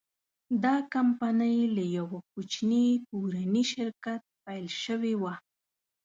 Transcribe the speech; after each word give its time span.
دا 0.63 0.75
کمپنۍ 0.93 1.57
له 1.75 1.83
یوه 1.97 2.17
کوچني 2.31 2.85
کورني 3.07 3.63
شرکت 3.73 4.21
پیل 4.45 4.65
شوې 4.83 5.13
وه. 5.21 5.33